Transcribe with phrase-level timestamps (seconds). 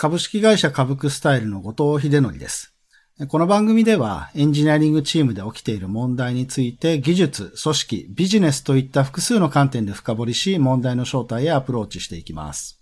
[0.00, 2.72] 株式会社株クスタイルの後藤秀則です。
[3.28, 12.80] この番組ではエンジニアリングチームで起きている問題について技術、組織、ビジネスといった複数の観点で深掘りし問題の正体へアプローチしていきます。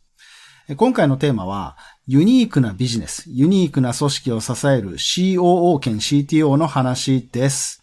[0.77, 1.77] 今回のテーマは
[2.07, 7.83] ユニークなビジネス、ユニークな組織を支える COO 兼 CTO の話です。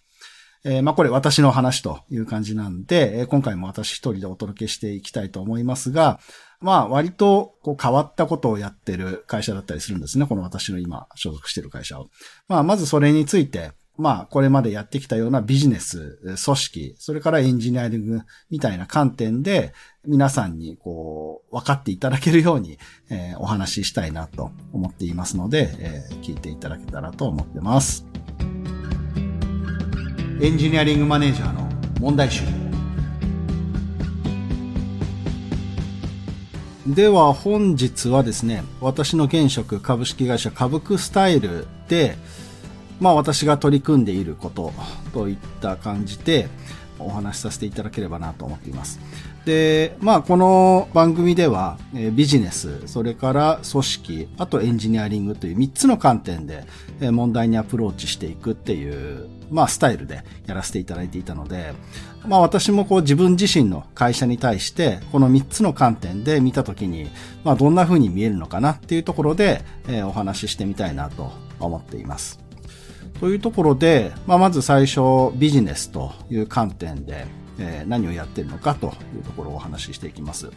[0.64, 6.22] えー、まあこれ私の話という感じなんで、今回も私一人でお届けしていきたいと思いますが、
[6.66, 10.26] まあ割とこう変わったことをやってる会社だったりするんですね。
[10.26, 12.08] この私の今所属してる会社を。
[12.48, 19.74] まあまずそれについて、まあこれまでやってきたようなビジネス、組織、それからエンジニアリングみたいな観点で
[20.08, 22.80] 皆さんにこう分かっていただけるように、
[23.12, 28.08] えー、お話ししたいなと思っていますので、えー、聞いていただけたらと思ってます。
[30.42, 31.70] エンジニアリングマネージャーの
[32.00, 32.65] 問題集。
[36.88, 42.16] では本日はですね、私の現職株式会社株クスタイルで、
[43.00, 44.72] まあ私が取り組んでいること
[45.12, 46.48] といった感じで
[47.00, 49.00] お話しさせていただければなと思っています。
[49.46, 51.80] で、まあこの番組では
[52.14, 56.68] ビジネス、それから組織、あとエンジニアリングという3つの観点で
[57.00, 61.74] 問題にアプローチしていくっていうまあ、スタイルでやらせていただいていたので、
[62.28, 67.10] まあ、私もこう自分自身の会社に対して、この3つの観点で見たときに、
[67.44, 72.40] まあ、どんな風に見えるのかなっていうところで、えー、お話ししてみたいなと思っています。
[73.20, 80.52] というところで、まあ、まず最初、ビジネスという観点で、えー、何をやってるのかというところをお話ししていきます。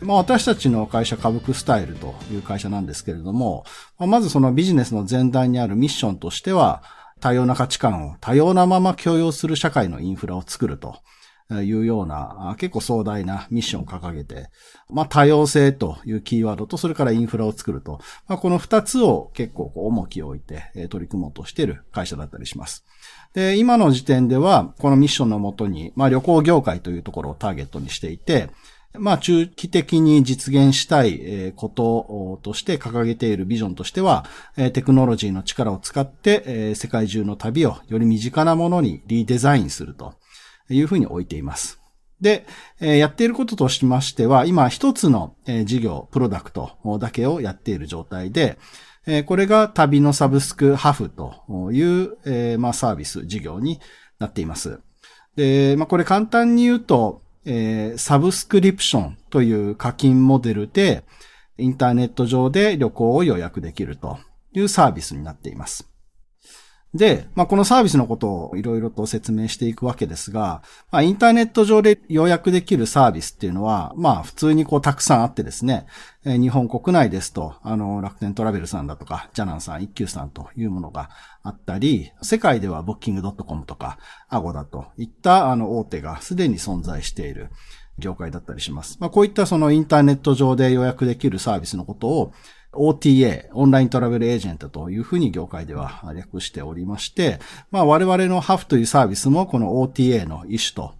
[0.00, 3.64] まあ、私たちの会社、株クスタイルという会社なんですけれども、
[3.98, 6.82] まずそのビジネスの前段にあるミッションとしては、
[7.24, 10.98] 多様な価値観を多様なまま共有する社会のインフラを作ると
[11.50, 14.50] いうような結構壮大なミッションを掲げて、
[14.90, 22.84] まあ多様性というキーワードとそれからインフラを作ると、まあ、この二つを結構重きを置いて取り組もうとしている会社だったりします。
[23.32, 28.50] で、今の時点ではこのミッションのもとに、まあ旅行業界というところをターゲットにしていて、
[28.96, 34.24] まあ、中期的に実現したいこととして掲げているビジョンとしては、
[34.72, 40.14] テクノロジーの力を使って世界中の旅をより身近なものにリデザインすると
[40.68, 41.80] いうふうに置いています。
[42.20, 42.46] で、
[42.78, 45.34] やっていることとしましては、今一つの
[45.64, 48.58] 事業、プロダクトだけをやっている状態で、
[49.26, 53.80] これが旅のサブスクハフという、ま、サービス事業に
[54.20, 54.78] なっています。
[55.36, 61.04] で、まあ、これ簡単に言うと、えー、サブスクリプションという課金モデルで、
[61.58, 64.18] インターネット上で旅行を予約できると
[64.52, 65.93] いうサービスになっています。
[66.94, 70.62] で、まあ、このサービスのことをいろいろと説明していくわけですが、
[70.92, 75.86] まあ、インターネット上で予約できるサービスっていうのは、まあ、普通にこうたくさんあってですね、
[76.24, 81.10] 日本国内ですと、あの、楽天トラベルさんだとか、ジャナンさん、一休さんというものが
[81.42, 87.50] あったり、世界ではブッキング .com とか、アゴだといったあの大手がすでに存在している
[87.98, 88.98] 業界だったりします。
[89.00, 92.32] まあ、こういったそのインターネット上で予約できるサービスのことを、
[92.76, 97.38] OTA、オンライントラベルエージェントというふうに業界では略しておりまして、
[97.70, 100.92] まあ我々のハフというサービスもこの OTA の一種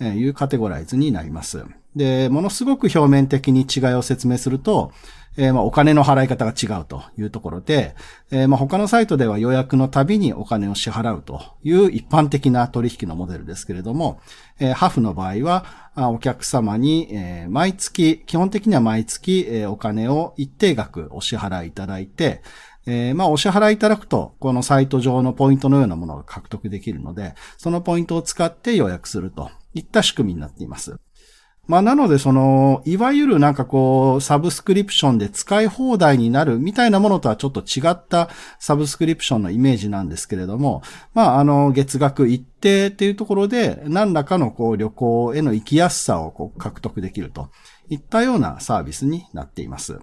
[0.00, 1.64] というカテゴライズになります。
[1.94, 4.92] で、ものすごく表面的に違いを説明すると、
[5.36, 7.94] えー、まあお金の払い方が違うというところで、
[8.30, 14.20] えー、まあ他のサイトでは予約のたびにお金を支払うという一般的な取引のモデルですけれども、
[14.58, 15.64] えー、ハフの場合は、
[15.98, 22.42] お客様に、え、毎月、基本的には毎月、え、お金を一定額お支払いいただいて、
[22.86, 30.96] えー、まあ、お支払いいただくと、このサイト上のポイントのようなものが獲得できるので、そのポイントを使って予約するといった仕組みになっています。
[31.66, 38.28] まあなのでその、いわゆるなんかこう、サブスクリプションで使い放題になるみたいなものとはちょっと違った
[38.58, 40.82] サブスクリプションのイメージなんですけれども、
[41.12, 47.48] まああの、月額一定っていうところで、何らかのこう、旅行への行きやすさをこう獲得できると
[47.88, 49.98] いったようなサービスになっています。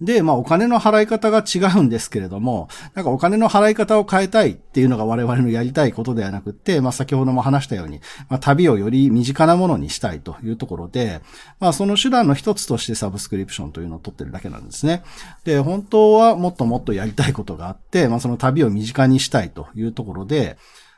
[0.00, 11.20] で、まあお金の払い方が違うんですけれども、なんかお金の払い方を変えたいっていうのが我々のやりたいことではなくて、まあ先ほども話したように、まあ旅をより身近なものにしたいというところで、
[11.60, 15.02] まあその手段の一つとしてサブスクリプションというのを取ってるだけなんですね。
[15.44, 20.56] で、本当はもっともっとやりたいことがあって、まあその旅を身近にしたいというところで、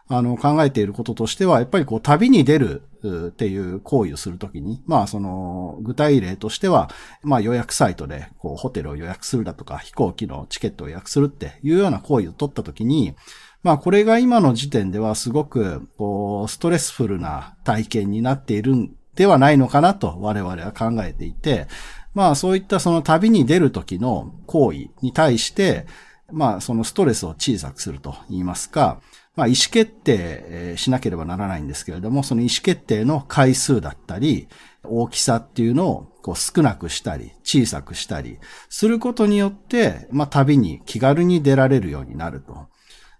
[0.08, 2.82] あの、考えていることとしては、やっぱりこう、旅に出る
[3.28, 6.90] っていう行為をするときに、まあ、その、具体例としては、
[7.22, 13.14] まあ、予約サイトで、こう、ホテルを予約するだとか、飛行機のチケットを予約するっていうような行為を取ったときに、
[13.62, 21.66] まあ、これが今の時点ではすごく、こう、ストレスフルな体験になっているんではないのかなと我々は考えていて、
[22.14, 25.86] まあそういったその旅に出る時の行為に対して、
[26.32, 29.00] まあそのストレスを小さくすると言いますか、
[29.36, 34.48] まあ意思決定しなければならないんですけれども、その意思決定の回数だったり、
[34.84, 38.38] 大きさっていうのをこう少なくしたり、小さくしたり、
[38.68, 42.68] することによって、まあ旅に気軽に出られるようになると。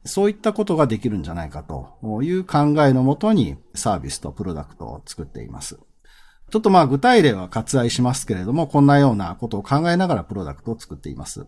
[0.07, 5.79] そういったことができるんじゃないかという考えのもとにサービスとプロダクトを作っています。
[6.51, 11.47] ちょっとまあ具体例は割愛しますけれども、こんなようなことを考えながらプロダクトを作っています。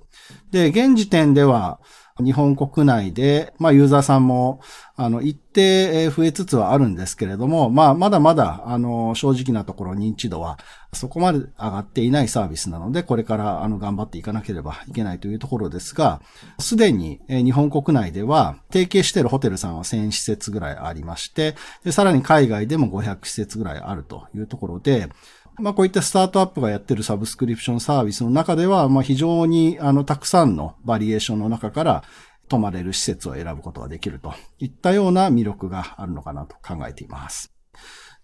[0.51, 1.81] で、現時点では、
[2.23, 4.61] 日本国内で、まあユーザーさんも、
[4.97, 10.59] あの、一定増えつつはあるんですけれども、まあまだまだ、あの、正直なところ認知度は
[10.93, 16.21] そこまで上がっていないサービスなので、これからあの頑張っていかなければいけないというところですが、
[16.59, 21.55] すでに日本国内では提携しているホテルさんは1000施設ぐらいありまして、
[21.91, 25.09] さらに海外でも500施設ぐらいあるというところで、
[25.59, 32.05] まあこういったスタートアップがやってるサブスクリプションサービスの中では、まあ非常にあのたくさんのバリエーションの中から
[32.49, 37.53] 泊まれる施設を選ぶことができるといったような魅力があるのかなと考えています。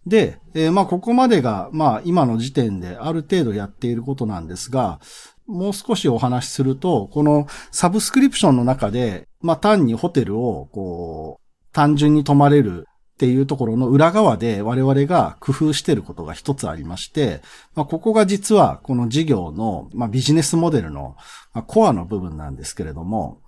[0.06, 5.00] で、えー、まあここまでが、まあ今の時点である程度やっていることなんですが、
[5.46, 17.42] もう少しお話しすると、このサブスクリプションの中で、まあ単にホテルをこう、単純に泊まれるっていうところの裏側で我々が工夫していることが一つありまして、
[17.74, 21.16] まあ、ここが実はこの事業の、まあ、ビジネスモデルの、
[21.52, 23.40] まあ、コアの部分なんですけれども、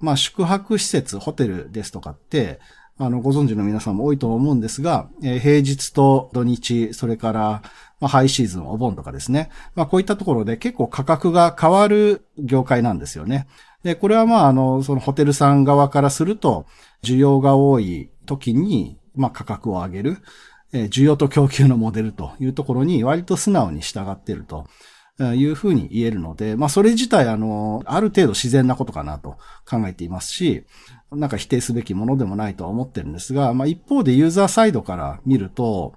[0.00, 2.60] まあ、宿泊施設、ホテルですとかって、
[3.00, 7.62] あの、ご存知の皆さんも多いと思うんですが、えー、平日と土日、それから、
[8.00, 9.50] まあ、ハイシーズン、お盆とかですね。
[9.74, 13.46] まあ、こういったところで結構価格が変わる業界なんですよね。
[13.84, 16.66] で、これはまあ、あの、そのホテルさん側からすると、
[17.04, 20.18] 需要が多い時に、まあ、価格を上げる、
[20.72, 24.66] えー、需要と供給のモデルというところに割と素直に従っていると
[25.20, 29.36] いうふうに言えるので、まあ、それ自体、あの、ある程度自然なことかなと
[29.68, 30.64] 考えていますし、
[31.10, 35.94] なんか否定すべきものでもないとは思ってるんですが、まあ、一方でユーザーサイドから見ると、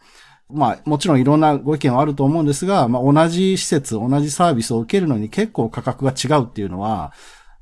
[0.49, 7.13] まあ、もちろんいろんなご意見はあると思うんですが、まあ、同じ施設、同じサービスを受けるのに結構価格が違うっていうのは、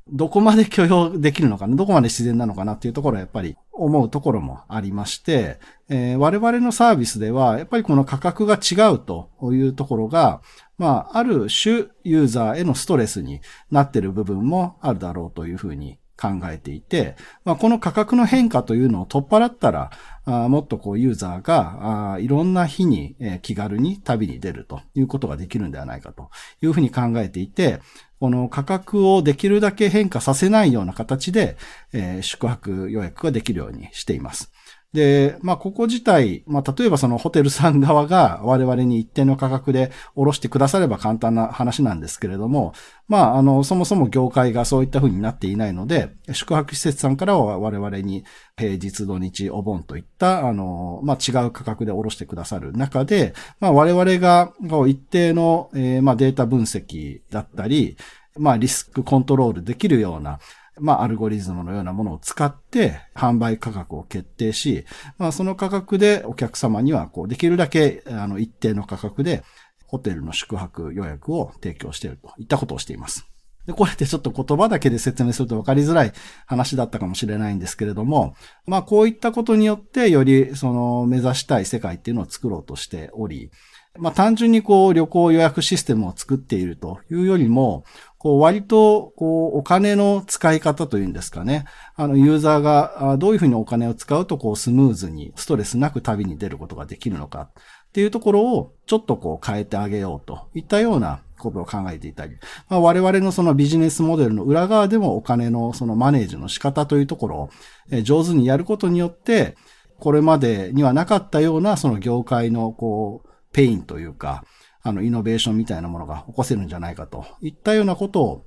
[0.08, 5.58] どこまで許容できるのかな、どこまで自然なのかなっていうところはやっぱり思うところもありまして、
[5.88, 10.42] えー、我々のサービスでは、やっぱりこの価格が違うというところが、
[10.78, 19.90] まあ、ある種ユーザーへのストレスになっている部分もあるだろうというふうに考えていて、まあ、この価格の変化というのを取っ払ったら、
[20.26, 26.30] あもっとこうユーザーがあいろんな日に、え、気軽に旅に出るということができるんではないかと
[26.62, 27.80] いうふうに考えていて、
[28.20, 31.56] この価格をできるだけ変化させないような形で、
[31.92, 34.52] え、宿泊予約ができるようにしています。
[34.92, 42.72] で、まあ、ここ自体、まあ、例えばそのホテルさん側が我々に一定の価格で下ろしてくだされば簡単な話なんですけれども、
[43.06, 48.24] まあ、あの、そもそも業界がそういった風になっていないので、宿泊施設さんからは我々に
[48.56, 54.52] 平日土日お盆といった、あの、まあ、違う価格で下ろしてくださる中で、まあ、我々が
[54.88, 57.96] 一定の、えー、まあ、データ分析だったり、
[58.36, 60.40] まあ、リスクコントロールできるような、
[60.78, 64.84] まあ、アルゴリズムのようなものを使って販売価格を決定し、
[65.18, 69.42] まあ、その価格でお客様には、こう、できるだけ、あの、一定の価格で、
[69.86, 73.26] ホテルの宿泊予約を提供しているといったことをしています。
[73.66, 76.12] で、これってちょっと言葉だけで説明すると分かりづらい
[76.46, 78.34] 話だったかもしれないんですけれども、
[78.66, 83.50] まあこういったことによってよりその目指したい世界っていうのを作ろうとしており、
[83.98, 87.84] まあ単純にこう旅行予約システムを作っているというよりも、
[88.20, 91.64] こう割と、こう、お金の使い方というんですかね。
[91.96, 97.48] あの、ユーザーがどういうふうにお金を使うと、こう、スムーズに、ストレスなく旅に出ることができるのか。
[97.88, 100.48] っていうところを、ちょっとこう、変えてあげようと。
[100.54, 102.36] いったようなことを考えていたり、
[102.68, 109.56] まあ、我々のそのビジネスモデルの裏側でもお金のそのマネージの仕方というところを、上手にやることによって、
[109.98, 114.44] これまでにはなかったようなその業界のこう、ペインというか、
[114.82, 118.46] あの、イノベーションみたいなものが起こせるんじゃないかといったようなことを、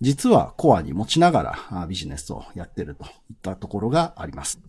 [0.00, 4.60] 実はコアに持ちながらビジネスをやってるといったところがあります。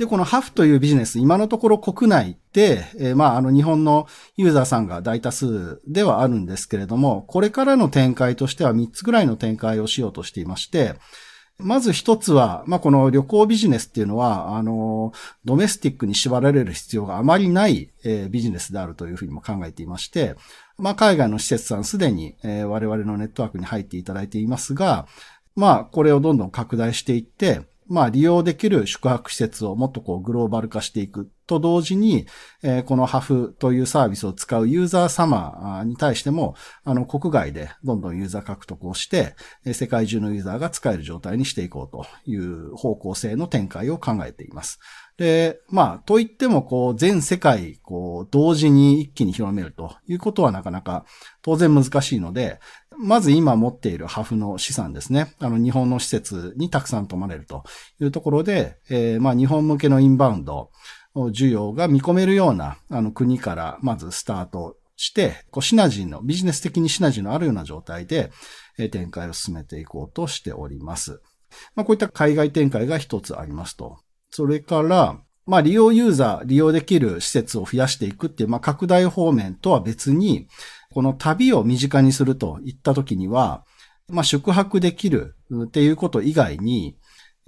[0.00, 10.94] で、このハフというビジネス、今のところ国内で、えー、まあ、あの、日本のユーザーさんが大多数ではあるんですけれども、これからの展開としては3つぐらいの展開をしようとしていまして、
[11.62, 15.12] まず一つは、まあ、この旅行ビジネスっていうのは、あの、
[15.44, 20.36] ドメスティックに縛られる必要があまりない、えー、ビジネスであるというふうにも考えていまして、
[20.78, 25.06] まあ、海外の施設さんすでに、えー、我々のネットワークに入っていただいていますが、
[25.56, 31.30] まあ、これをどんどん拡大していって、まあ、利用できる宿泊施設をもっとこうグローバル化していく。
[31.50, 32.26] と同時に、
[32.62, 36.54] えー、このハフというサービスを使うユーザー様に対しても、
[36.84, 39.34] あの、国外でどんどんユーザー獲得をして、
[39.72, 44.78] 世界中のユーザーが使える状態にしていこうという方向性の展開を考えています。
[45.16, 51.04] で、まあ、と言っても、こう、全世界、こう、同時に一気に広めるということはなかなか
[51.42, 52.58] 当然難しいので、
[52.98, 55.34] まず今持っているハフの資産ですね。
[55.38, 57.64] あの、日本の施設にたくさん泊まれると
[58.00, 60.70] いうところで、えー、まあ、日本向けのインバウンド、
[61.14, 68.30] 需要が見込めるような、あの、国からまずスタートして、こう、シナジーの、ビジネス的にシナジーのあるような状態で、
[68.78, 71.20] え展開を進めていこうとしております。
[71.74, 73.98] まあ、こういった海外展開が一つありますと。
[74.30, 80.46] それから、まあ利用ユーザー、利用できる施設を増やしていくっていう、まあ拡大方面とは別に、
[80.92, 83.64] この旅を身近にするといったときには、
[84.08, 86.96] まあ宿泊できるっていうこと以外に、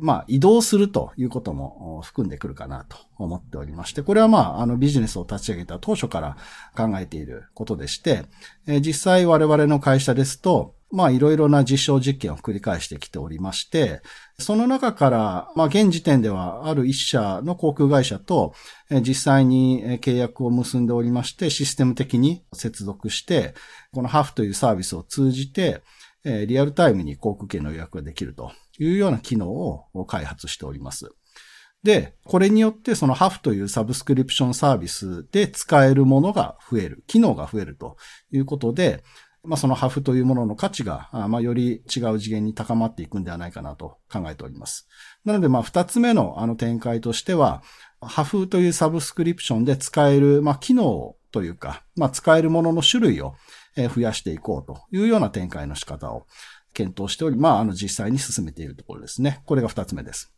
[0.03, 6.37] まあ移動するということも含んでくるかなと思っておりまして、これはまああのビジネスを立ち上げた当初から
[6.77, 8.25] 考えていることでして、
[8.67, 14.03] 実際我々の会社ですと、まあいろいろな実証実験を繰り返してきておりまして、
[14.39, 18.55] その中から、まあ現時点ではある一社の航空会社と
[18.91, 23.55] 実際に契約を結んでおりまして、システム的に接続して、
[23.95, 25.81] このハフというサービスを通じて、
[26.25, 28.53] リアルタイムに航空券の予約ができると。
[28.83, 31.11] いうような機能を開発しております。
[31.83, 37.97] で、これによってそのハフというサブスクリプションサービスで使えるものが増える、機能が増えると
[38.31, 39.03] いうことで、
[39.45, 44.87] まあ、そのハフというものの価値が、まあ、より違う次元に高まっていくんではないかなと考えております。
[45.25, 47.63] なので、まあ、二つ目のあの展開としては、
[48.01, 53.35] ハフというサブスクリプションで使える、まあ、機能というか、まあ、使えるものの種類を
[53.77, 56.27] 増やしていこうというような展開の仕方を
[56.73, 59.43] 検討しており、まあ、あの、実際に進めているところですね。
[59.47, 60.33] これが二つ目です。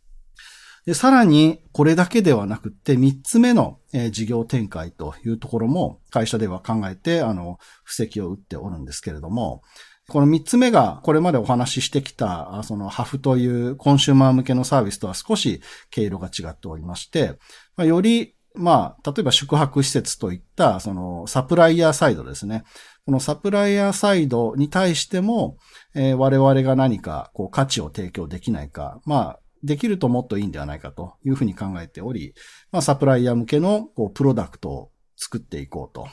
[0.86, 9.62] で、さらに、これだけではなくて、三つ目の、えー、事業展開というところも、会社では考えて、あの、布石を打っておるんですけれども、
[10.08, 17.38] この三つ目が、これまでお話ししてきた、そのハフというコンシューマー向けのサービスとは少し経路が違っておりまして、
[17.76, 22.64] まあ、より、まあ、例えば宿泊施設といった、そのサプライヤーサイドですね。
[23.06, 25.58] このサプライヤーサイドに対しても、
[25.94, 32.34] えー、我々が何かこう価値を提供できないか、まあ、できるともっといいんではないかというふうに考えており、
[32.72, 36.08] まあ、サプライヤー向けのこうプロダクトを作っていこうと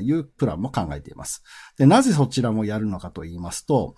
[0.00, 1.42] いうプランも考えています。
[1.76, 3.94] で、なぜそちらもやるのかと言いますと、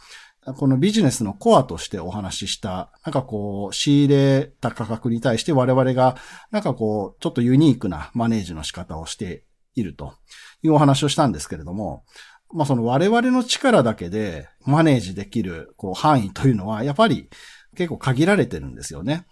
[0.57, 6.17] このビジネスのコアとしてお話しした、なんかこう、仕入れた価格に対して我々が、
[6.51, 9.45] なんかこう、ちょっとユニークなマネージの仕方をして
[9.75, 10.15] いると
[10.63, 12.05] いうお話をしたんですけれども、
[12.53, 17.29] まあその我々の力だけでマネージできるこう範囲というのは、やっぱり
[17.77, 19.27] 結構限られてるんですよね。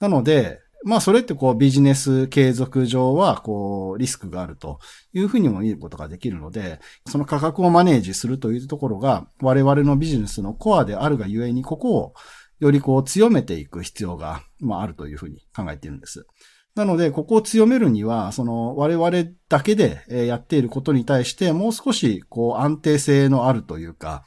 [0.00, 4.80] なので、まあそれってこうビジネス継続上はこうリスクがあると
[5.12, 12.14] いうふうにも見ることができるので、その価格をマネージするというところが我々のビジネスのコアであるがゆえにここを
[12.60, 16.26] よりこう強めていく必要が、まあ、あるというふうに考えているんです。
[16.74, 19.10] なので、ここを強めるには、その我々
[19.48, 24.24] だけでやっていることに対してもう少しこう安定性のあるというか、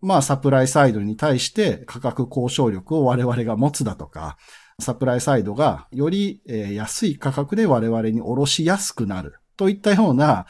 [0.00, 4.38] まあサプライサイドに対して価格交渉力を我々が持つだとか、
[4.80, 10.46] サプライサイドがより安い価格で我々に下ろしやすくなるといったような、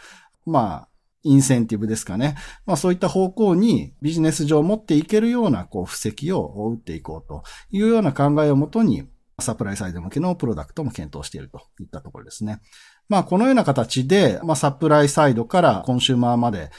[0.46, 0.88] まあ、
[1.24, 2.36] インセンティブですかね。
[2.66, 9.08] まあそういった方向にビジネス上持っていけるようなこう布石を打っていこうというような考えをもとに
[9.42, 12.60] サプライサイド向けのプロダクトも検討しているといったところですね。
[13.08, 16.70] まあこのような形で、まあサプライサイドからコンシューマーまで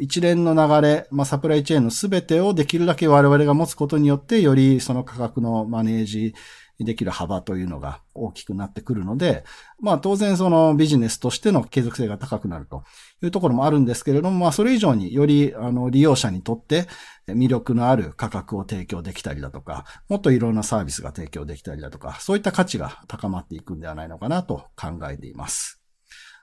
[0.00, 6.34] 一連の流れ、まあ、サプライチェーンのすべてをできるだけ我々が持つことによって、よりその価格のマネージ
[6.78, 9.42] できる幅というのが大きくなってくるので、
[9.80, 12.84] まあ当然そのビジネスとしての継続性が高くなると
[13.20, 16.86] いうところもあるんですけれども、まあそれ以上によりあの利用者にとって
[17.26, 25.77] 魅力のある価格を提供できたりだとか、もっといろんなサービスが提供できたりだとか、そういった価値が高まっていくんではないのかなと考えています。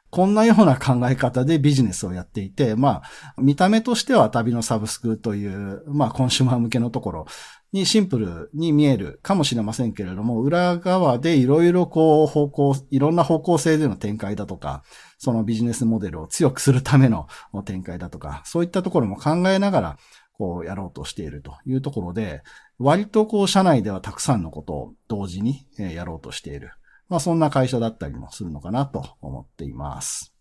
[0.09, 7.25] こんなような考え方でビジネスをやっていて、まあ、見た目としては旅のサブスクという、まあ、コンシューマー向けのところ
[7.73, 14.83] にシンプルに見えるかもしれませんけれども、裏側でいろいろこう方向、いろんな方向性での展開だとか、
[15.17, 17.27] そのビジネスモデルを強くするための
[17.65, 19.97] 展開だとか、そういったところも考えながら、
[20.37, 22.43] こうやろうとしているというところで、
[22.77, 26.71] 割とこう社内ではたくさんのことを同時にやろうとしている。
[27.09, 30.33] まあそんな会社だったりもするのかなと思っています。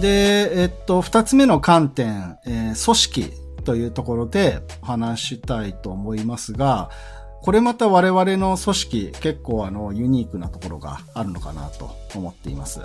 [0.00, 3.30] で、えっと、二つ目の観点、えー、組織
[3.64, 6.90] というところで話したいと思いますが、
[7.42, 12.80] これまた我々の組織結構あのユニークなところがあるのかなと思っています。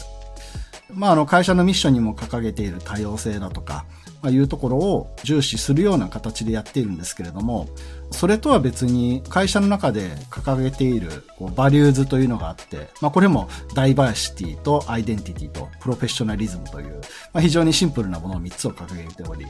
[0.93, 3.85] まああの会社のミッションにも掲げている多様性だとか、
[4.27, 7.69] まあ、いうところを重視するような形でやっているんですけれども、
[8.11, 16.99] それとは別に会社の中で掲げているこうバリューズというのがあって、まあこれもダイバーシティとアイデンティティとプロフェッショナリズムという、
[17.31, 19.45] まあ、非常にシンプルなものを3つを掲げており、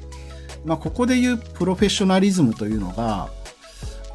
[0.64, 3.30] まあここで言うプロフェッショナリズムというのが、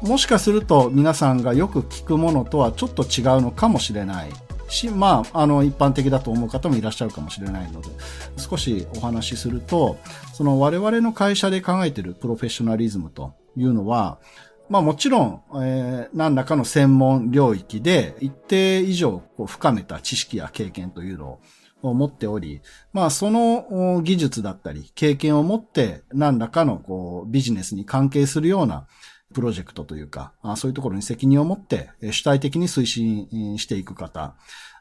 [0.01, 4.29] もしかすると皆さんがよく聞くものとはちょっと違うのかもしれない。
[4.73, 7.89] し、まあ、あの、一般的だと思う方もいらっしゃるかもしれないので、
[8.37, 9.97] 少しお話しすると、
[10.33, 14.19] その我々の会社で考えているプロフェッショナリズムというのは、
[14.67, 21.39] まあもちろん、えー、何らかの専門領域で一定以上こう深めた知識や経験というの
[21.83, 22.61] を持っており、
[22.93, 28.87] まあその技術だったり経験を持って何らかのこうビジネスに関係するような
[29.35, 34.35] プロジェクトというか、そういうところに責任を持って主体的に推進していく方。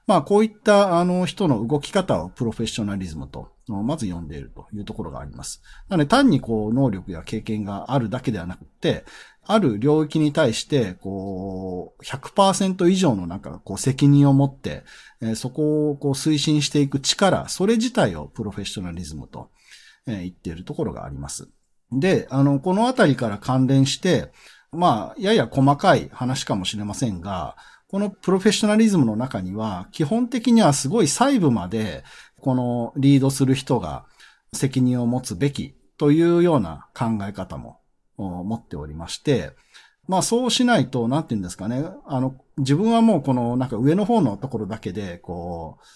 [0.07, 5.63] まあこういったあの人の動き方をプロフェッショナリズムとまず読んでいるというところがあります。
[5.89, 9.05] なので単にこう能力や経験があるだけではなくて、
[9.45, 14.85] ある領域に対して、こう、100%以上のなんか、こう、責任を持って、
[15.35, 19.51] そこをこう、推進していく力、それ自体をプロフェッショナリズムと、
[20.07, 21.49] 言っているところがあります。
[21.91, 24.31] で、あの、このあたりから関連して、
[24.71, 27.57] まあ、やや細かい話かもしれませんが、
[27.89, 32.05] このプロフェッショナリズムの中には、基本的にはすごい細部まで、
[32.43, 34.05] このリードする人が
[34.53, 37.79] 責任を持つべきというような考え方も
[38.17, 39.53] 持っておりまして、
[40.09, 41.85] まあそうしないと、なんて言うんですかね。
[42.05, 45.87] あの、自分はもうこのなんか上の方のところだけで、こう、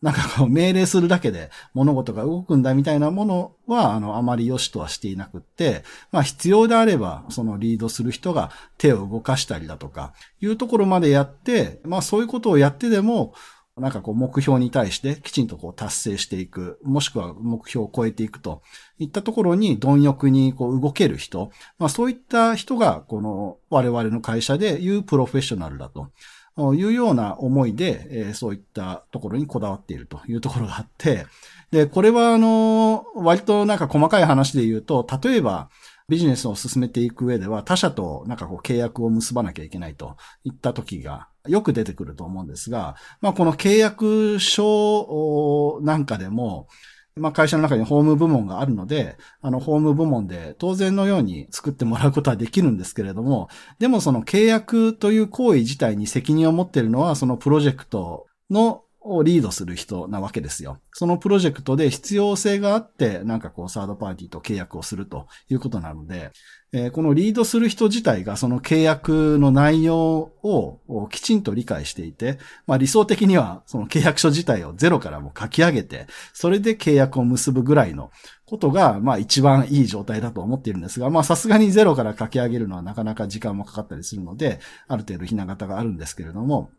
[0.00, 5.82] なんかこう命令するだけで物事が動くんだみたいなものは、あの、あまり良しとはしていなくって、
[6.12, 13.34] まあ必要であれば、そのリードする人が手を動かしたりだとか、いうところまでやって、まあそういうことをやってでも、
[13.76, 18.62] なんかこう目標に対してきちんとこう達成していく、もしくは目標を超えていくと
[18.98, 26.08] いったところに貪欲にこう動ける人、まあそういった人がこの我々の会社でいうプロフェッショナルだと。
[26.74, 31.26] いうような思いで、えー、そういったところにこだわっているというところがあって、
[31.70, 35.68] で、これはあの、割となんか細かい話で言うと、例えば、
[36.08, 46.68] ビジネスを進めていく上では他社となんかこう契約を結ばなきゃいけないといった時がよく出てくると思うんですが、まあこの契約書なんかでも、
[47.16, 60.80] まあ会社の中にホーム部門があるので、あのホーム部門で当然のように作ってもらうことはできるんですけれども、でもその契約という行為自体に責任を持っているのはそのプロジェクトのをリードする人なわけですよ。
[60.92, 66.32] そのプロジェクトで必要性があって、なんかこうサードパーティーと契約をするということなので、
[66.72, 78.10] えー、このリードする人自体がその契約の内容をきちんと理解していて、まあ理想的にはその契約書自体をゼロからも書き上げて、それで契約を結ぶぐらいの
[78.44, 86.70] ことが、まあ一番いい状態だと思っているんですが、まあさすがにゼロから書き上げるのはなかなか時間もかかったりするので、ある程度ひな形があるんですけれども、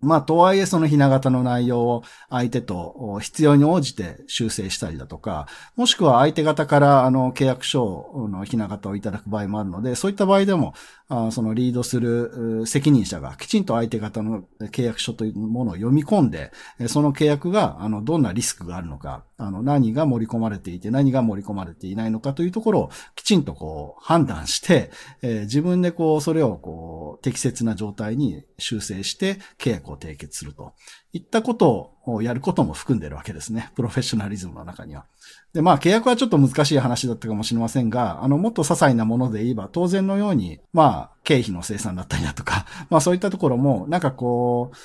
[0.00, 10.74] まあ、とはいえそのひな形の内容を相手と必要に応じて修正したりだとか、もしくは相手方からあの契約書のひな形をいただく場合もあるので、そういった場合でも、
[11.10, 16.52] あそのリードする責任者がきちんと相手方の契約書というものを読み込んで、
[16.86, 24.90] その契約があのどんなリスクがあるのか、あの何が盛り込まれていて何が盛り込まれていないのかというところをきちんとこう判断して、
[25.22, 30.74] 自分でこうそれをこう適切な状態に修正して契約を締結すると
[31.12, 33.70] いったことをやることも含んでるわけですね。
[33.74, 35.04] プロフェッショナリズムの中には。
[35.52, 44.76] で、まあ契約はちょっと難しい話だったかもしれませんが、あの、もっと些細なもので言えば当然のように、まあ経費の生産だったりだとか、 まあそういったところも、なんかこう、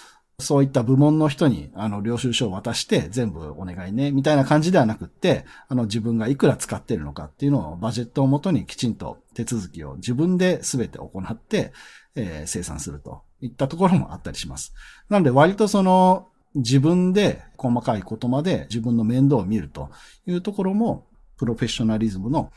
[0.42, 11.72] そういった部門の人に、あの、領収書を渡して全部お願いね、みたいな感じではなくって、あの、自分がいくら使ってるのかっていうのをバジェットをもとにきちんと手続きを自分で全て行って、
[12.16, 14.74] えー、生産するといったところもあったりします。
[15.10, 19.90] なので割とその、自分で細かいことまで自分の面倒を見ると
[20.28, 22.52] いうところも、プロフェッショナリズムの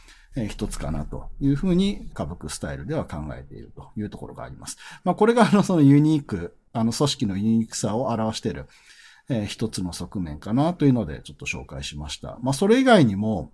[0.48, 4.76] 一つかなというふうに、歌舞伎スタイルでは考えているというところがあります。
[5.02, 8.66] まあ、これがあの、そのユニーク、あの、組織のユニークさを表している、
[9.28, 12.38] えー、一つの側面かなというので、ちょっと紹介しました。
[12.42, 13.50] まあ、それ以外にも、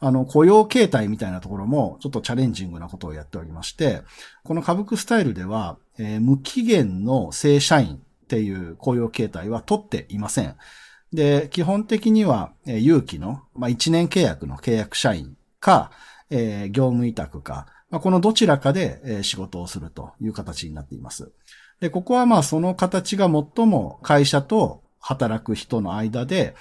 [0.00, 4.02] あの、雇用形態みたいなところも、ちょっとチャレンジングなことをやっておりまして、
[4.42, 10.56] この歌舞伎スタイルでは、えー、無期限の正社員っていう雇用形態は取っていません。
[11.12, 15.90] で、基本的には、えー、有期の、まあ、1年契約の契約社員か、
[16.30, 21.30] えー、業務委託か、まあ、このどちらかでえ仕事をするという形になっています。
[21.78, 26.54] で、ここはまあその形が最も会社と働く人の間で、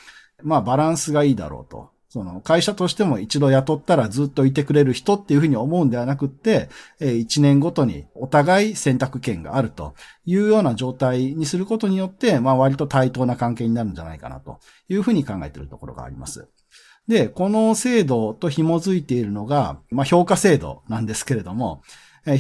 [0.44, 1.92] まあバランスがいいだろうと。
[2.12, 6.68] その会社としても一度雇ったらずっといてくれる人っていうふうに思うんではなくって、
[7.00, 9.96] 一年ごとにお互い選択権があると
[10.26, 16.50] いうような状態にすることによって、まあ割と対等な関係になるんじゃないかなというふうに考えているところがあります。
[17.08, 21.82] で、この制度と紐づいているのが、まあ、評価制度なんですけれども、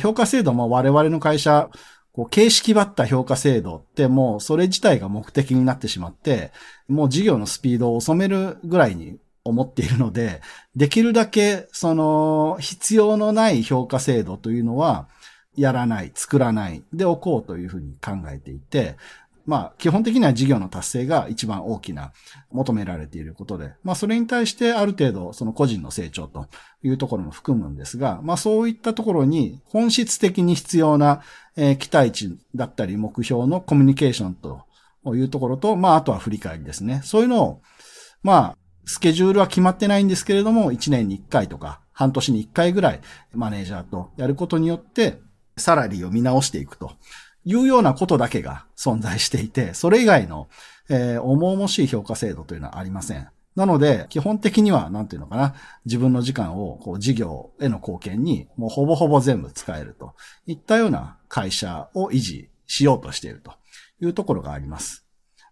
[0.01, 1.69] 評価制度も我々の会社、
[2.11, 6.51] こう形式ばった評価制度ってもうそれ自体が目的になってしまって、
[6.89, 10.41] もう事業のスピードを収めるぐらいに思っているので、
[10.75, 15.07] できるだけその必要のない評価制度というのは
[15.55, 18.95] やらない、作らないでおこうというふうに考えていて、
[19.45, 22.11] まあ、基本的には事業の達成が一番大きな
[22.51, 26.47] 求められていることで、まあ、それに対してある程度、その個人の成長と
[26.83, 31.21] いうところも含むんですが、まあ、そういったところに本質的に必要な、
[31.55, 34.65] えー、期待値だったり目標のコミュニケーションと
[35.07, 37.01] いうところと、まあ、あとは振り返りですね。
[37.03, 37.61] そういうのを、
[38.23, 43.01] まあ、スケジュールは決まってないんですけれども、1年に1回とか、半年に1回ぐらい
[43.33, 45.19] マネージャーとやることによって、
[45.57, 46.93] サラリーを見直していくと
[47.45, 50.47] いうようなことだけが存在していて、それ以外の、
[50.89, 53.27] えー、重々しい評価制度というのはありません。
[53.55, 60.13] なので、基本的には、なんていうのかな、自分の時間を、こう、事業への貢献に、もうほぼほぼ全部使えると
[60.47, 63.53] いったような会社を維持しようとしていると
[63.99, 65.05] いうところがあります。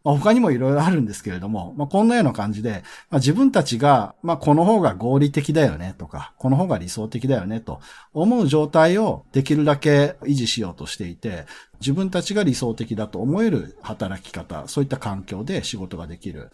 [0.09, 7.79] まあ、他にもいろいろあるんですけれども、まあ、こんなような感じで、まあ、自分たちが、まあ、この方が合理的だよねとか、この方が理想的だよねと
[8.11, 11.45] 思う状態をできるだけ維持しようとしていて、
[11.79, 16.49] 自分たちが理想的だと思える働き方、そういった環境で仕事ができる。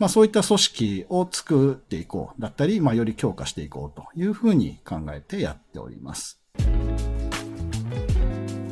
[0.00, 6.40] まあそういった組織を作っていこうだったり、まあより強化していこうというふうに考えてやっております。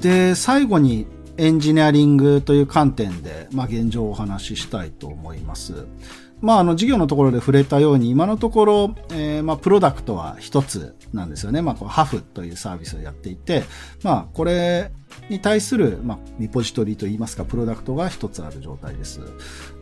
[0.01, 5.87] で、最後にエンジニアリングという観点で、まあ、現状をお話ししたいと思います。
[6.40, 11.62] まあ、あの、事業のところで触れたように、今のところ、えー、まあ、プロダクトは一つなんですよね。
[11.62, 13.64] まあ、こうハフというサービスをやっていて、
[14.03, 14.92] まあ、これ
[15.31, 19.21] に対する、まあ、リポジトリといいますか、プロダクトが一つある状態です。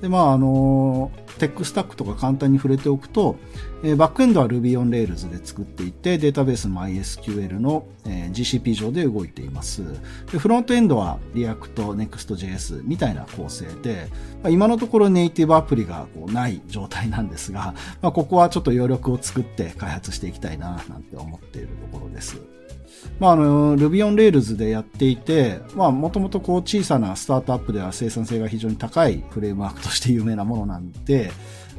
[0.00, 3.36] で、まあ、あの、テックスタックとか簡単に触れておくと、
[3.82, 9.82] えー、バックエンドは Ruby on Rails で作っていて、データベース MySQL の、えー、GCP 上で動いています。
[10.30, 14.08] で、フロントエンドは React、Next.js みたいな構成で、
[14.42, 22.40] まあ、今のところネイティブアプリがこうない状態なんですが、まあ、ここはちょっと余力を作って開発していきたいな、なんて思っているところです。
[23.18, 31.30] まあ、あの、Ruby on Rails でやっていて、まあ、もともとこう小さなスタートアップでは生産性が非常に高いフレームワークとして有名なものなんで、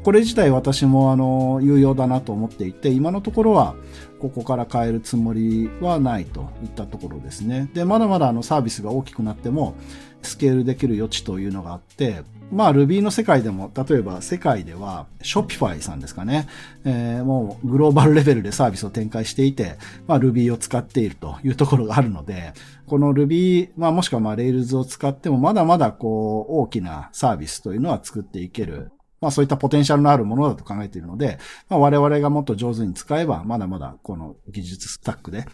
[0.03, 3.75] これ自体私もあの、有用だなと思っていて、今のところは
[4.19, 7.69] ここから変えるつもりはないといったところですね。
[7.73, 9.75] で、まだまだあのサービスが大きくなっても、
[10.21, 16.47] スケールできる余地というのがあって、まあ Ruby の世界でも、例えば世界では Shopify さんですかね、
[16.83, 22.53] えー、もうグローバルレベルでサービスを展開していて、まあ Ruby を使っているというところがあるので、
[22.87, 28.91] この Ruby、まあもしくはまあ Rails を使ってもまだまだこう大きなサービスというのは作っていける。
[29.23, 35.45] まあそういったポテンシャルのあるものだと考えているので、まあ我々がもっと上手に使えば、まだまだこの技術スタックで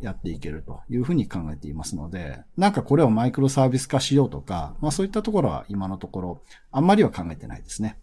[0.00, 7.98] やっていけるというふうに考えていますので、なんかこれをマイクロサービス化しようとか、まあそういったところは今のところあんまりは考えてないですね。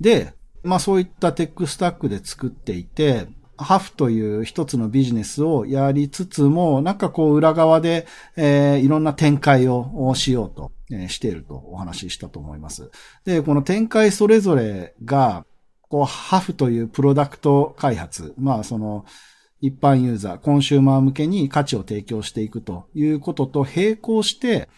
[0.00, 10.72] で、まあそういったテックスタックで作っていて、ハフという一つのビジネスをやりつつも、なんかこう裏側で、えー、いろんな展開をしようと、
[11.08, 12.90] しているとお話ししたと思います。
[13.24, 15.44] で、この展開それぞれが、
[15.82, 19.04] こう、ハフというプロダクト開発、まあその、
[19.60, 24.68] 一般ユーザー、コンシューマー向けに価値を提供していくということと並行して、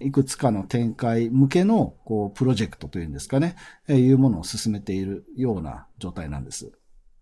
[0.00, 3.56] いくつかの展開向けの、こう、プロジェクトというんですかね、
[3.88, 6.72] えー、いうものを進めているような状態なんです。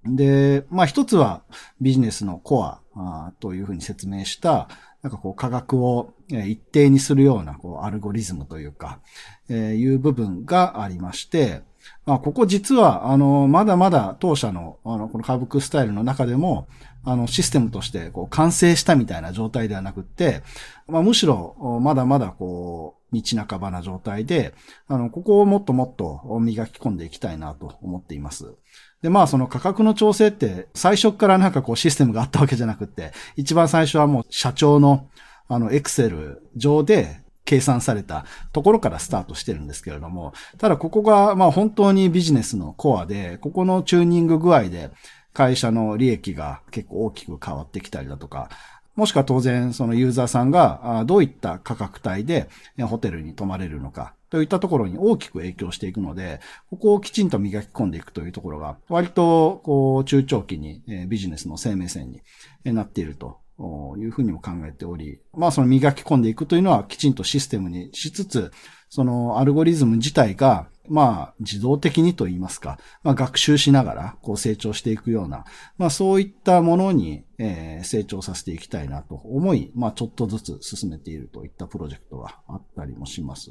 [0.05, 1.43] で、まあ一つは
[1.81, 2.81] ビジネスのコア
[3.41, 4.69] というふうに説明した、
[5.03, 9.01] なんかこう価格を一定にするようなこうアルゴリズムというか、
[9.49, 11.63] えー、いう部分がありまして、
[12.05, 16.67] まあここ実はあのまだまだ当社のあのこのカブクスタイルの中でも
[17.09, 20.43] あの、システムとしてこう完成したみたいな状態ではなくって、
[20.89, 24.55] まあ、むしろ、まだまだこう、道半ばな状態で、
[24.89, 28.57] あの、ここをもっともっと磨き込んでいきたいなと思っています。
[29.03, 35.09] で、まあその価格の調整って最初からなんかこうシステムがあったわけじゃなくて、一番最初はもう社長の
[35.49, 44.91] あのエクセル上で計算されたところからスタートしてるんですけれども、ただここがまあ本当にビジネスのコアで、ここのチューニング具合で
[45.33, 48.49] 会社の利益が結構大きく変わってきたりだとか、
[48.97, 52.49] もしくは当然そのユーザーさんがどういった価格帯で
[52.81, 62.21] ホテルに泊まれるのかといったところに大きく影響していくので、ここをきちんと磨き込んでいくというところが、割とこう中長期にビジネスの生命線に
[62.75, 63.39] なっていると
[63.97, 68.53] いうふうにも考えており、まあその磨き込んでいくというのはきちんとシステムにしつつ、
[68.91, 75.45] そのアルゴリズム自体がまあ、自動的にと言いますか、まあ、学習しながら、こう成長していくような、
[75.79, 83.51] まあ、そういったものに、え、成長させていきたいなと思い、まあ、ちょっとずつ進めているといったプロジェクトがあったりもします。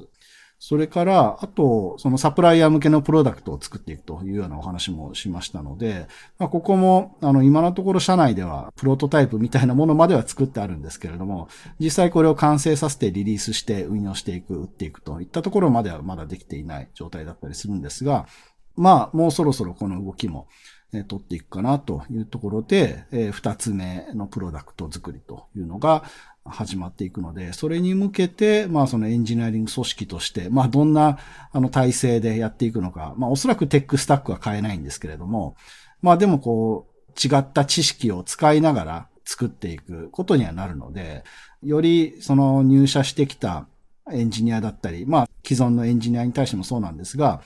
[0.58, 6.08] それから、あと、そのサプライヤー向けのプロダクトを作っていくというようなお話もしましたので、
[6.40, 18.28] まあ、ここも、あの、今のところ社内ではプロトタイプみたいなものまでは作ってあるんですけれども、実際これを完成させてリリースして運用していく、打っていくといったところまではまだできていない状態だったりするんですが、
[18.76, 20.48] まあ、もうそろそろこの動きも、
[20.94, 26.04] え取っていくかなというところで、え、二つ目のプロダクト作りというのが、
[26.46, 31.18] 始まっていくので、それに向けて、まあそのエンジニアリング組織として、まあどんな
[31.52, 35.56] あの体制でやっていくのか、まあおそらくテックスタックは変えないんですけれども、
[36.02, 41.24] まあでもこう、違った知識を使いながら作っていくことにはなるので、
[41.64, 43.68] よりその入社してきた
[44.12, 47.42] エンジニアだったり、まあ既存のエンジニアに対してもそうなんですが、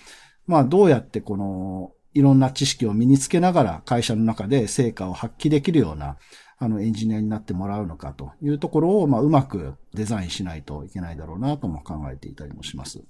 [0.46, 6.18] まあどうやってこのいろんな知識を身につけながら会社の中で成果を発揮できるような
[6.60, 13.02] あの、エンジニアになってもらうのかというところを、まあ、うまくデザインしないといけないだろうなとも考えていたりもします。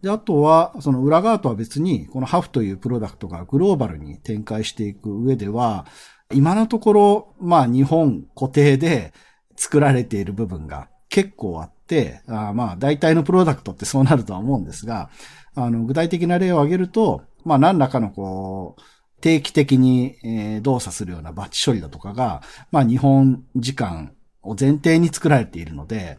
[0.00, 5.86] で、あとは、その裏側とは別に、このハフというプロダクトがグローバルに展開していく上では、
[6.32, 9.12] 今のところ、まあ、日本固定で
[9.56, 15.10] 作られている部分が結構あって、あまあ、大体のプロダクトってそうなるとは思うんですが、
[15.54, 18.82] あの、具体的な例を挙げると、まあ、何らかのこう、
[19.24, 26.18] 定期的に、え動作するようなバッチ処理だとかが、まあ日本時間を前提に作られているので、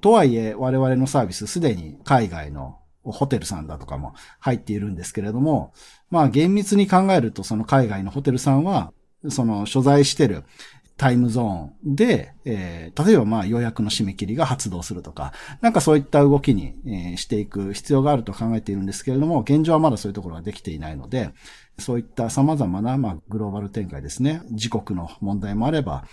[0.00, 5.72] とはいえ我々のサービスすでに海外のホテルさんだとかも入っているんですけれども、
[6.10, 8.92] まあ厳密に考えるとその海外のホテルさんは、
[9.28, 10.42] その所在してる
[11.00, 15.32] タイムゾーンで、えー、例えばまあ予約の締め切りが発動するとか、
[15.62, 21.30] なんかそういった動きに、えー、していく必要があると考えているんですけれども、現状はまだそういうところができていないので、
[21.80, 24.42] そういった様々な、まあ、グローバル展開ですね。
[24.50, 26.04] 自国の問題もあれば、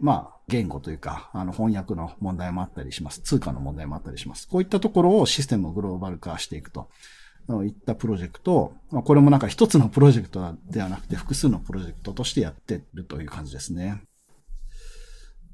[0.00, 3.20] まあ、言語というか、あの、翻訳の問題もあったりします。
[3.20, 4.48] 通貨の問題もあったりします。
[4.48, 6.88] こういったところをシステムをグローバル化していくと。
[7.64, 14.04] いったプロジェクトまあ、これもなんか一つのプロジェクトではなくて複数のプロジェクトとしてやってるという感じですね。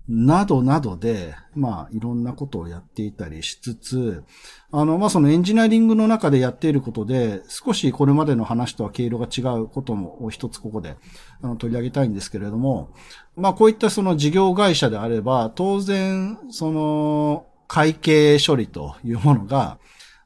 [0.08, 4.24] などなどで、まあ、いろんなことをやっていたりしつつ、
[4.72, 10.96] あの、まあ、そのエンジニアリングの中でやっていることで、少しこれまでの話とは経路が違うことも一つここで
[11.42, 12.90] あの取り上げたいんですけれども、
[13.36, 19.78] まあ、こういったその事業会社であれば、当然、その、会計処理というものが、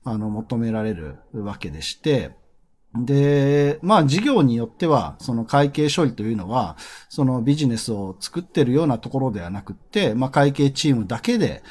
[0.05, 2.37] あの、求められるわけでして、
[2.94, 6.76] で、まあ事業によっては、その会計処理というのは、
[7.09, 11.62] そのビジネスを作ってるようなところではなくって、まあ会計チームだけで、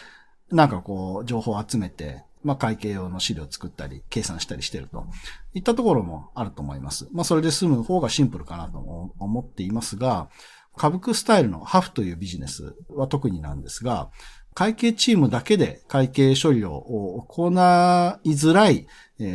[0.51, 5.05] なんかこう、情報を集めて、まあ会計用の資料を作ったり、計算したりしてると
[5.53, 7.07] いったところもあると思います。
[7.11, 8.79] まあそれで済む方がシンプルかなと
[9.19, 10.29] 思っていますが、
[10.75, 14.09] 株区スタイルのハフというビジネスは特になんですが、
[14.53, 18.87] 会計チームだけで会計処理を行いづらい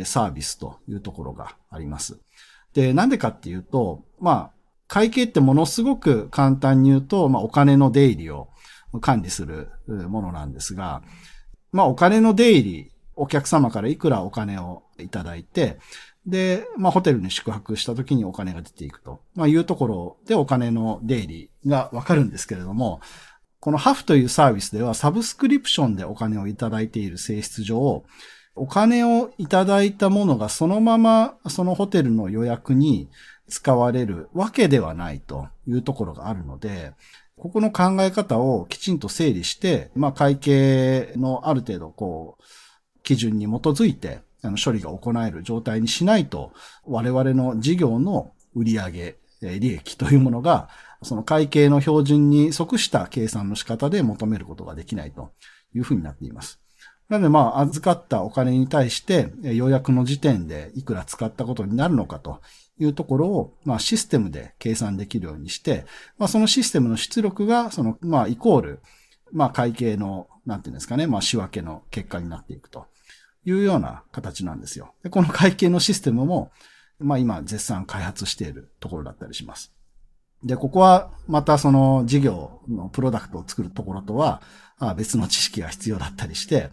[0.05, 2.19] サービスというところがあります。
[2.73, 4.51] で、なんでかっていうと、まあ、
[4.87, 8.49] 会計ってものすごく簡単に言うと、まあ、お金の出入りを
[9.01, 11.01] 管理するものなんですが、
[11.71, 15.79] まあ、お金の出入り、お客様からいくらお金をいただいて、
[16.25, 22.99] で、まあ、ホテルに宿泊した時にお金が出ていくと、まあ、いうところでお金の出入りがわかるんですけれども、
[23.67, 28.05] このハフというサービスではサブスクリプションでお金をいただいている性質上、
[28.55, 33.09] お金をいただいたものがそのままそのホテルの予約に
[33.49, 36.93] 使われるわけではないというところがあるので、
[37.35, 42.43] ここの考え方をきちんと整理して、まあ会計のある程度こう、
[43.03, 46.53] 基準に基づいて、あの処理が行える状態にしないと、
[46.85, 50.69] 我々の事業の売上、利益というものが、
[51.03, 55.31] その会計の標準に即した計算の仕方で求めることができないと
[55.73, 56.59] いうふうになっています。
[57.09, 62.41] なので、まあ、預かったお金に対して、予約の時点でいくら使ったことになるのかと
[62.79, 65.85] いうところを、まあ、システムで計算できるようにして、
[66.17, 68.79] まあ、そのシステムの出力が、その、まあ、イコール、
[69.31, 72.87] まあ、会計の、なんていうんですかね、まあ、仕分けの結果になっていくと
[73.45, 74.93] いうような形なんですよ。
[75.03, 76.51] で、この会計のシステムも、
[76.99, 79.73] まあ、今、絶賛開発しているところだったりします。
[80.43, 84.41] で、ここはまたその事業のプロダクトを作るところとは
[84.95, 86.69] 別の知識が必要だったりして、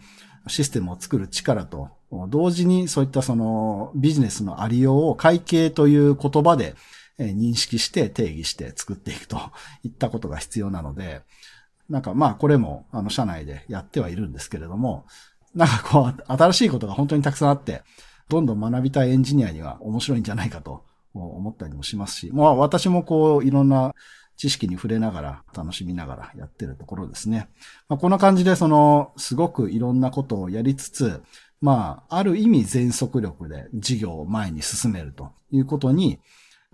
[0.47, 1.89] システムを作る力と
[2.29, 6.75] 同時にそういったそのビジネスのありようを会計という言葉で
[7.17, 9.39] 認識して定義して作っていくと
[9.83, 11.21] いったことが必要なので、
[11.89, 15.05] なんかまあこれもあの社内でやってはいるんですけれども、
[15.55, 17.81] なんかこう新しいことが本当にたくさんあって、
[18.29, 20.84] どんどん学びたいエンジニアには面白いんじゃないかと
[21.21, 23.93] 思ったりもしますし、まあ私もこういろんな
[24.37, 27.47] 知識に触れながら、楽しみながらやってるところですね。
[27.87, 31.23] まあ、こんな感じで、その、すごくいろんなことをやりつつ、
[31.61, 36.19] まあ、ある意味全速力で事業を前に進めるということに、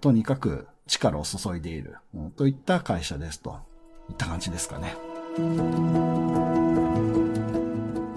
[0.01, 1.97] とにかく力を注いでいる、
[2.35, 3.59] といった会社ですと
[4.09, 4.95] いった感じですかね。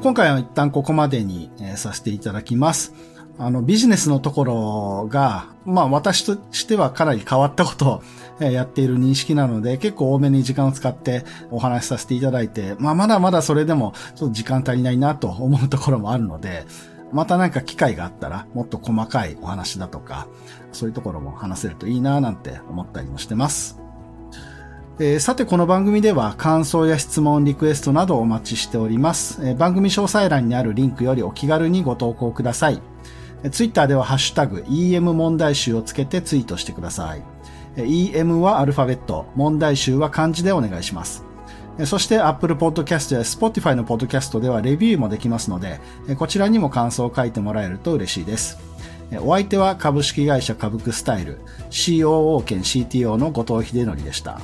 [0.02, 2.94] 今回は一旦ここまでにさせていただきます。
[3.38, 8.02] あの、ビジネスのところが、まあ私としてはかなり変わったこと
[8.40, 16.66] を やっている認識なので、結構多めに時間を使ってお話しさせていただいて、まあまだまだそれでもちょっと時間足りないなと思うところもあるので、
[17.12, 20.26] またなんか機会があったら、もっと細かいお話だとか、
[20.72, 23.80] そういうところも話せるといいななんて思ったりもしてます。
[25.00, 32.93] えー、さてこの番組では感想や質問、リクエストなどお待ちしております、えー、番組詳細欄にあるリンクよりお気軽にご投稿ください。
[33.50, 37.22] ツイッターではハッシュタグ EM 問題集をつけてツイートしてください。
[37.76, 41.24] EM はアルファベット、問題集は漢字でお願いします。
[41.86, 45.80] そして Apple Podcast や Spotify の Podcast ではレビューもできますので、
[46.16, 48.58] こちらにも感想を書いてもらえると嬉しいです。
[49.20, 54.40] お相手は株式会社株クスタイル COO 兼 CTO の後藤秀則でした。